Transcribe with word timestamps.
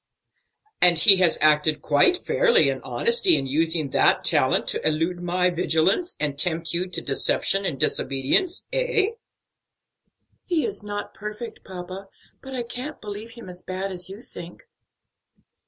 "And 0.81 0.97
he 0.97 1.17
has 1.17 1.37
acted 1.41 1.83
quite 1.83 2.17
fairly 2.17 2.69
and 2.71 2.81
honestly 2.81 3.35
in 3.35 3.45
using 3.45 3.91
that 3.91 4.23
talent 4.23 4.65
to 4.69 4.83
elude 4.83 5.19
my 5.21 5.51
vigilance 5.51 6.15
and 6.19 6.39
tempt 6.39 6.73
you 6.73 6.87
to 6.87 7.01
deception 7.01 7.65
and 7.67 7.79
disobedience, 7.79 8.65
eh?" 8.73 9.09
"He 10.43 10.65
is 10.65 10.81
not 10.81 11.13
perfect, 11.13 11.63
papa, 11.63 12.07
but 12.41 12.55
I 12.55 12.63
can't 12.63 12.99
believe 12.99 13.33
him 13.33 13.47
as 13.47 13.61
bad 13.61 13.91
as 13.91 14.09
you 14.09 14.21
think." 14.21 14.63